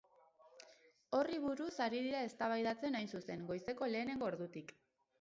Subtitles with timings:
[1.17, 4.79] Horri buruz ari dira eztabaidatzen, hain zuzen, goizeko lehenengo ordutik.